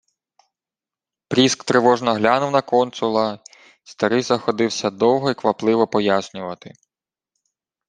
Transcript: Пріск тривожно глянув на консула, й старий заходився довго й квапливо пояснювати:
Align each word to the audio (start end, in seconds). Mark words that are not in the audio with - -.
Пріск 1.27 1.63
тривожно 1.63 2.13
глянув 2.13 2.51
на 2.51 2.61
консула, 2.61 3.39
й 3.85 3.89
старий 3.89 4.21
заходився 4.21 4.89
довго 4.89 5.29
й 5.31 5.33
квапливо 5.33 5.87
пояснювати: 5.87 6.73